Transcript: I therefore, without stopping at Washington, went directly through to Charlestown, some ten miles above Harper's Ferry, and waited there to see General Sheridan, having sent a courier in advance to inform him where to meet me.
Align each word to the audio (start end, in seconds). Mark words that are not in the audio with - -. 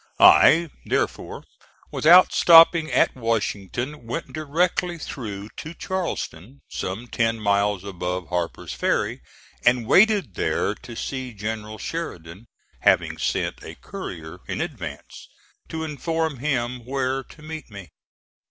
I 0.19 0.71
therefore, 0.83 1.43
without 1.91 2.33
stopping 2.33 2.91
at 2.91 3.15
Washington, 3.15 4.07
went 4.07 4.33
directly 4.33 4.97
through 4.97 5.49
to 5.57 5.75
Charlestown, 5.75 6.61
some 6.71 7.05
ten 7.07 7.39
miles 7.39 7.83
above 7.83 8.29
Harper's 8.29 8.73
Ferry, 8.73 9.21
and 9.63 9.85
waited 9.85 10.33
there 10.33 10.73
to 10.73 10.95
see 10.95 11.35
General 11.35 11.77
Sheridan, 11.77 12.47
having 12.79 13.19
sent 13.19 13.63
a 13.63 13.75
courier 13.75 14.39
in 14.47 14.59
advance 14.59 15.29
to 15.69 15.83
inform 15.83 16.37
him 16.39 16.83
where 16.83 17.21
to 17.23 17.43
meet 17.43 17.69
me. 17.69 17.91